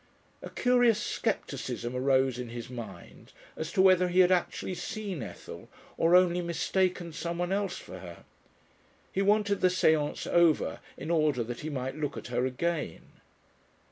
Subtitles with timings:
[0.41, 5.69] A curious scepticism arose in his mind as to whether he had actually seen Ethel
[5.95, 8.23] or only mistaken someone else for her.
[9.11, 13.11] He wanted the séance over in order that he might look at her again.